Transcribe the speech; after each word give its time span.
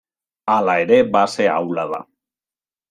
Hala 0.53 0.75
ere 0.85 0.99
base 1.17 1.49
ahula 1.59 1.87
da. 1.95 2.05